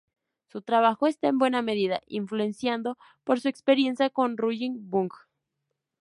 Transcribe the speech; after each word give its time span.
Su 0.47 0.63
trabajo 0.63 1.05
está 1.05 1.27
en 1.27 1.37
buena 1.37 1.61
medida 1.61 2.01
influenciado 2.07 2.97
por 3.23 3.39
su 3.39 3.49
experiencia 3.49 4.09
con 4.09 4.35
"Raging 4.35 4.89
Bull". 4.89 5.09